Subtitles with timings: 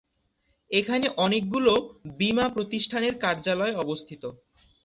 [0.71, 1.73] এখানে অনেকগুলো
[2.19, 4.23] বীমা প্রতিষ্ঠানের কার্যালয় অবস্থিত।